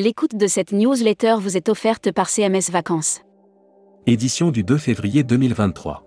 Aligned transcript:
L'écoute 0.00 0.36
de 0.36 0.46
cette 0.46 0.70
newsletter 0.70 1.38
vous 1.40 1.56
est 1.56 1.68
offerte 1.68 2.12
par 2.12 2.28
CMS 2.28 2.70
Vacances. 2.70 3.22
Édition 4.06 4.52
du 4.52 4.62
2 4.62 4.78
février 4.78 5.24
2023. 5.24 6.04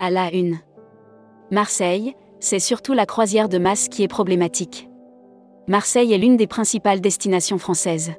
À 0.00 0.08
la 0.08 0.32
une. 0.32 0.60
Marseille, 1.50 2.14
c'est 2.40 2.58
surtout 2.58 2.94
la 2.94 3.04
croisière 3.04 3.50
de 3.50 3.58
masse 3.58 3.90
qui 3.90 4.02
est 4.02 4.08
problématique. 4.08 4.88
Marseille 5.68 6.14
est 6.14 6.16
l'une 6.16 6.38
des 6.38 6.46
principales 6.46 7.02
destinations 7.02 7.58
françaises. 7.58 8.12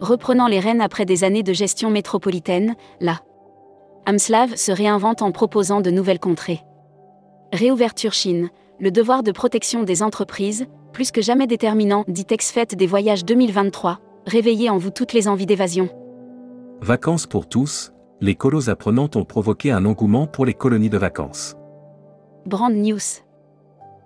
Reprenant 0.00 0.46
les 0.46 0.60
rênes 0.60 0.80
après 0.80 1.04
des 1.04 1.22
années 1.22 1.42
de 1.42 1.52
gestion 1.52 1.90
métropolitaine, 1.90 2.76
la 3.00 3.20
Amslav 4.06 4.56
se 4.56 4.72
réinvente 4.72 5.20
en 5.20 5.30
proposant 5.30 5.82
de 5.82 5.90
nouvelles 5.90 6.20
contrées. 6.20 6.62
Réouverture 7.52 8.14
Chine, 8.14 8.48
le 8.78 8.90
devoir 8.90 9.22
de 9.22 9.30
protection 9.30 9.82
des 9.82 10.02
entreprises, 10.02 10.68
plus 10.92 11.10
que 11.10 11.22
jamais 11.22 11.46
déterminant, 11.46 12.04
dit 12.08 12.26
ex-fête 12.30 12.74
des 12.74 12.86
voyages 12.86 13.24
2023, 13.24 13.98
réveillez 14.26 14.70
en 14.70 14.78
vous 14.78 14.90
toutes 14.90 15.12
les 15.12 15.28
envies 15.28 15.46
d'évasion. 15.46 15.88
Vacances 16.80 17.26
pour 17.26 17.48
tous, 17.48 17.92
les 18.20 18.34
colos 18.34 18.68
apprenantes 18.68 19.16
ont 19.16 19.24
provoqué 19.24 19.70
un 19.70 19.84
engouement 19.84 20.26
pour 20.26 20.44
les 20.44 20.54
colonies 20.54 20.90
de 20.90 20.98
vacances. 20.98 21.56
Brand 22.46 22.74
News. 22.74 22.98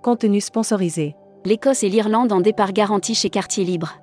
Contenu 0.02 0.40
sponsorisé. 0.40 1.16
L'Écosse 1.44 1.82
et 1.82 1.88
l'Irlande 1.88 2.32
en 2.32 2.40
départ 2.40 2.72
garanti 2.72 3.14
chez 3.14 3.30
Quartier 3.30 3.64
Libre. 3.64 3.94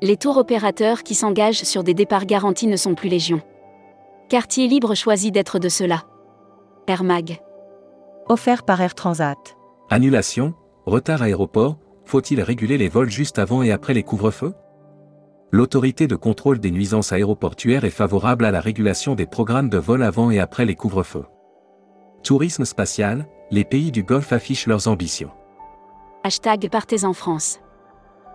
Les 0.00 0.16
tours 0.16 0.36
opérateurs 0.36 1.02
qui 1.02 1.14
s'engagent 1.14 1.62
sur 1.62 1.84
des 1.84 1.94
départs 1.94 2.26
garantis 2.26 2.66
ne 2.66 2.76
sont 2.76 2.94
plus 2.94 3.08
légion. 3.08 3.40
Quartier 4.28 4.66
Libre 4.68 4.94
choisit 4.94 5.32
d'être 5.32 5.58
de 5.58 5.68
cela. 5.68 6.02
Air 6.86 7.04
Mag. 7.04 7.40
Offert 8.28 8.62
par 8.64 8.80
Air 8.80 8.94
Transat. 8.94 9.56
Annulation, 9.90 10.54
retard 10.86 11.22
aéroport, 11.22 11.76
faut-il 12.04 12.40
réguler 12.40 12.78
les 12.78 12.88
vols 12.88 13.10
juste 13.10 13.38
avant 13.38 13.62
et 13.62 13.72
après 13.72 13.94
les 13.94 14.02
couvre-feux? 14.02 14.54
L'autorité 15.50 16.06
de 16.06 16.16
contrôle 16.16 16.60
des 16.60 16.70
nuisances 16.70 17.12
aéroportuaires 17.12 17.84
est 17.84 17.90
favorable 17.90 18.44
à 18.44 18.50
la 18.50 18.60
régulation 18.60 19.14
des 19.14 19.26
programmes 19.26 19.68
de 19.68 19.78
vol 19.78 20.02
avant 20.02 20.30
et 20.30 20.40
après 20.40 20.64
les 20.64 20.74
couvre-feux. 20.74 21.26
Tourisme 22.22 22.64
spatial, 22.64 23.26
les 23.50 23.64
pays 23.64 23.92
du 23.92 24.02
Golfe 24.02 24.32
affichent 24.32 24.66
leurs 24.66 24.88
ambitions. 24.88 25.30
Hashtag 26.24 26.70
Partez 26.70 27.04
en 27.04 27.12
France. 27.12 27.60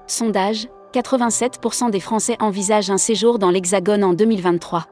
Sondage 0.06 0.68
87% 0.94 1.90
des 1.90 2.00
Français 2.00 2.38
envisagent 2.40 2.92
un 2.92 2.98
séjour 2.98 3.40
dans 3.40 3.50
l'Hexagone 3.50 4.04
en 4.04 4.14
2023. 4.14 4.86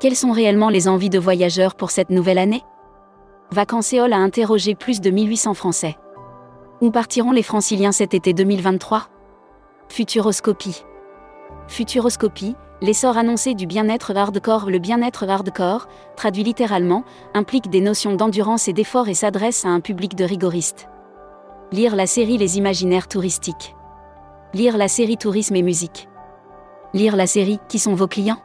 Quelles 0.00 0.16
sont 0.16 0.32
réellement 0.32 0.68
les 0.68 0.88
envies 0.88 1.10
de 1.10 1.18
voyageurs 1.18 1.74
pour 1.74 1.90
cette 1.90 2.10
nouvelle 2.10 2.38
année? 2.38 2.62
Vacanceol 3.50 4.12
a 4.12 4.18
interrogé 4.18 4.74
plus 4.74 5.00
de 5.00 5.10
1800 5.10 5.54
Français. 5.54 5.96
Où 6.82 6.90
partiront 6.90 7.30
les 7.30 7.44
franciliens 7.44 7.92
cet 7.92 8.12
été 8.12 8.34
2023 8.34 9.06
Futuroscopie. 9.88 10.82
Futuroscopie, 11.68 12.56
l'essor 12.80 13.16
annoncé 13.16 13.54
du 13.54 13.68
bien-être 13.68 14.16
hardcore. 14.16 14.68
Le 14.68 14.80
bien-être 14.80 15.28
hardcore, 15.28 15.86
traduit 16.16 16.42
littéralement, 16.42 17.04
implique 17.34 17.70
des 17.70 17.80
notions 17.80 18.16
d'endurance 18.16 18.66
et 18.66 18.72
d'effort 18.72 19.08
et 19.08 19.14
s'adresse 19.14 19.64
à 19.64 19.68
un 19.68 19.78
public 19.78 20.16
de 20.16 20.24
rigoristes. 20.24 20.88
Lire 21.70 21.94
la 21.94 22.08
série 22.08 22.36
Les 22.36 22.58
imaginaires 22.58 23.06
touristiques. 23.06 23.76
Lire 24.52 24.76
la 24.76 24.88
série 24.88 25.16
Tourisme 25.16 25.54
et 25.54 25.62
musique. 25.62 26.08
Lire 26.94 27.14
la 27.14 27.28
série 27.28 27.60
Qui 27.68 27.78
sont 27.78 27.94
vos 27.94 28.08
clients? 28.08 28.42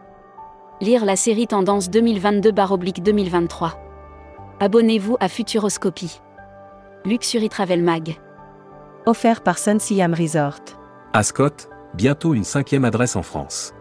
Lire 0.79 1.05
la 1.05 1.15
série 1.15 1.47
Tendance 1.47 1.89
2022-2023. 1.89 3.71
Abonnez-vous 4.59 5.17
à 5.19 5.27
Futuroscopie. 5.27 6.21
Luxury 7.03 7.49
Travel 7.49 7.81
Mag. 7.81 8.19
Offert 9.07 9.39
par 9.39 9.57
Sun 9.57 9.79
Siam 9.79 10.13
Resort. 10.13 10.59
Ascot, 11.13 11.69
bientôt 11.93 12.33
une 12.33 12.43
cinquième 12.43 12.83
adresse 12.83 13.15
en 13.15 13.23
France. 13.23 13.73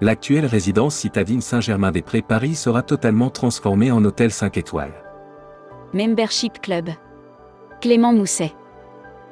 L'actuelle 0.00 0.46
résidence 0.46 0.94
citadine 0.94 1.42
Saint-Germain-des-Prés 1.42 2.22
Paris 2.22 2.54
sera 2.54 2.82
totalement 2.82 3.28
transformée 3.28 3.90
en 3.90 4.02
hôtel 4.02 4.30
5 4.30 4.56
étoiles. 4.56 4.94
Membership 5.92 6.58
Club. 6.62 6.88
Clément 7.82 8.14
Mousset. 8.14 8.54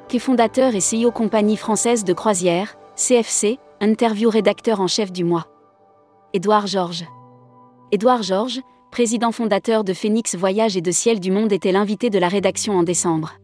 Qui 0.09 0.17
est 0.17 0.19
fondateur 0.19 0.73
et 0.75 0.79
CEO 0.79 1.09
compagnie 1.09 1.57
française 1.57 2.03
de 2.03 2.13
croisière, 2.13 2.75
CFC, 2.95 3.57
interview 3.81 4.29
rédacteur 4.29 4.79
en 4.79 4.87
chef 4.87 5.11
du 5.11 5.23
mois. 5.23 5.47
Édouard 6.33 6.67
Georges. 6.67 7.05
Édouard 7.91 8.21
Georges, 8.21 8.61
président 8.91 9.31
fondateur 9.31 9.83
de 9.83 9.93
Phoenix 9.93 10.35
Voyage 10.35 10.77
et 10.77 10.81
de 10.81 10.91
Ciel 10.91 11.19
du 11.19 11.31
Monde, 11.31 11.51
était 11.51 11.71
l'invité 11.71 12.11
de 12.11 12.19
la 12.19 12.27
rédaction 12.27 12.77
en 12.77 12.83
décembre. 12.83 13.39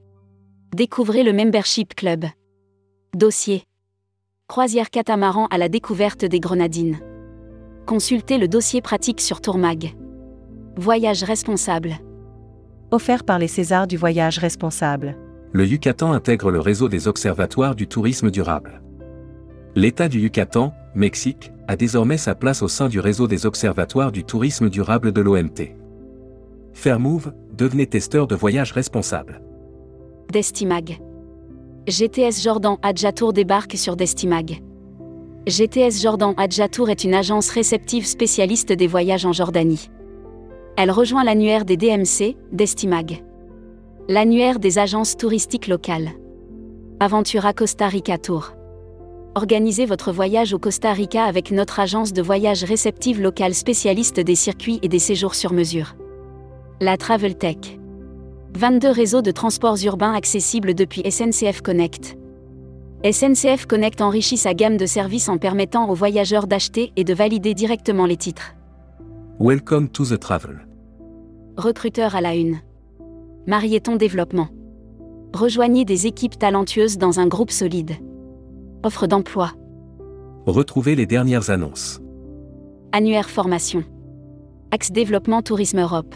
Découvrez 0.75 1.23
le 1.23 1.31
Membership 1.31 1.95
Club. 1.95 2.25
Dossier. 3.15 3.63
Croisière 4.49 4.89
catamaran 4.89 5.45
à 5.45 5.57
la 5.57 5.69
découverte 5.69 6.25
des 6.25 6.41
Grenadines. 6.41 6.99
Consultez 7.85 8.37
le 8.37 8.49
dossier 8.49 8.81
pratique 8.81 9.21
sur 9.21 9.39
Tourmag. 9.39 9.95
Voyage 10.75 11.23
responsable. 11.23 11.93
Offert 12.91 13.23
par 13.23 13.39
les 13.39 13.47
Césars 13.47 13.87
du 13.87 13.95
voyage 13.95 14.37
responsable. 14.37 15.17
Le 15.53 15.65
Yucatan 15.65 16.11
intègre 16.11 16.51
le 16.51 16.59
réseau 16.59 16.89
des 16.89 17.07
observatoires 17.07 17.75
du 17.75 17.87
tourisme 17.87 18.29
durable. 18.29 18.81
L'État 19.75 20.09
du 20.09 20.19
Yucatan, 20.19 20.73
Mexique, 20.93 21.53
a 21.69 21.77
désormais 21.77 22.17
sa 22.17 22.35
place 22.35 22.61
au 22.61 22.67
sein 22.67 22.89
du 22.89 22.99
réseau 22.99 23.29
des 23.29 23.45
observatoires 23.45 24.11
du 24.11 24.25
tourisme 24.25 24.69
durable 24.69 25.13
de 25.13 25.21
l'OMT. 25.21 25.73
Fairmove, 26.73 27.33
devenez 27.53 27.87
testeur 27.87 28.27
de 28.27 28.35
voyage 28.35 28.73
responsable. 28.73 29.41
Destimag. 30.31 30.99
GTS 31.87 32.41
Jordan 32.41 32.77
Adjatour 32.81 33.31
débarque 33.31 33.77
sur 33.77 33.95
Destimag. 33.95 34.61
GTS 35.47 36.01
Jordan 36.01 36.33
Adjatour 36.35 36.89
est 36.89 37.03
une 37.03 37.13
agence 37.13 37.49
réceptive 37.49 38.05
spécialiste 38.05 38.73
des 38.73 38.87
voyages 38.87 39.25
en 39.25 39.31
Jordanie. 39.31 39.89
Elle 40.77 40.91
rejoint 40.91 41.23
l'annuaire 41.23 41.63
des 41.63 41.77
DMC, 41.77 42.35
Destimag. 42.51 43.23
L'annuaire 44.09 44.59
des 44.59 44.79
agences 44.79 45.15
touristiques 45.15 45.67
locales. 45.67 46.09
Aventura 46.99 47.53
Costa 47.53 47.87
Rica 47.87 48.17
Tour. 48.17 48.53
Organisez 49.35 49.85
votre 49.85 50.11
voyage 50.11 50.53
au 50.53 50.59
Costa 50.59 50.91
Rica 50.91 51.23
avec 51.23 51.51
notre 51.51 51.79
agence 51.79 52.13
de 52.13 52.21
voyage 52.21 52.63
réceptive 52.63 53.21
locale 53.21 53.53
spécialiste 53.53 54.19
des 54.19 54.35
circuits 54.35 54.79
et 54.81 54.87
des 54.87 54.99
séjours 54.99 55.35
sur 55.35 55.53
mesure. 55.53 55.95
La 56.81 56.97
Travel 56.97 57.37
Tech. 57.37 57.77
22 58.55 58.89
réseaux 58.89 59.21
de 59.21 59.31
transports 59.31 59.83
urbains 59.83 60.13
accessibles 60.13 60.75
depuis 60.75 61.03
SNCF 61.11 61.61
Connect. 61.61 62.17
SNCF 63.03 63.65
Connect 63.65 63.99
enrichit 63.99 64.37
sa 64.37 64.53
gamme 64.53 64.77
de 64.77 64.85
services 64.85 65.27
en 65.27 65.37
permettant 65.37 65.89
aux 65.89 65.93
voyageurs 65.93 66.47
d'acheter 66.47 66.93
et 66.95 67.03
de 67.03 67.13
valider 67.13 67.53
directement 67.53 68.05
les 68.05 68.15
titres. 68.15 68.55
Welcome 69.41 69.89
to 69.89 70.05
the 70.05 70.17
travel. 70.17 70.65
Recruteur 71.57 72.15
à 72.15 72.21
la 72.21 72.33
une. 72.33 72.59
Marieton 73.45 73.97
Développement. 73.97 74.47
Rejoignez 75.33 75.83
des 75.83 76.07
équipes 76.07 76.39
talentueuses 76.39 76.97
dans 76.97 77.19
un 77.19 77.27
groupe 77.27 77.51
solide. 77.51 77.91
Offre 78.83 79.05
d'emploi. 79.05 79.51
Retrouvez 80.45 80.95
les 80.95 81.05
dernières 81.05 81.49
annonces. 81.49 81.99
Annuaire 82.93 83.29
formation. 83.29 83.83
Axe 84.71 84.91
Développement 84.91 85.41
Tourisme 85.41 85.81
Europe. 85.81 86.15